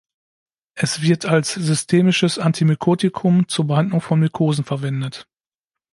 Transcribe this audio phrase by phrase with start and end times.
[0.73, 5.27] Es wird als systemisches Antimykotikum zur Behandlung von Mykosen verwendet.